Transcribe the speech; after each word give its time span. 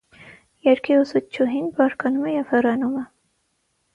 Երգի 0.67 0.95
ուսուցչուհին 1.01 1.69
բարկանում 1.81 2.25
է 2.31 2.35
և 2.39 2.49
հեռանում 2.57 2.99
է։ 3.03 3.07